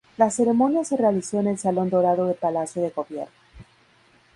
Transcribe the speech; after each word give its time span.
La 0.17 0.31
ceremonia 0.31 0.83
se 0.83 0.97
realizó 0.97 1.39
en 1.39 1.45
el 1.45 1.59
Salón 1.59 1.91
Dorado 1.91 2.25
de 2.25 2.33
Palacio 2.33 2.81
de 2.81 2.89
Gobierno. 2.89 3.29